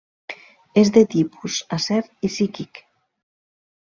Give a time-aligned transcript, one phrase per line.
[0.83, 1.99] És de tipus acer
[2.29, 2.81] i psíquic.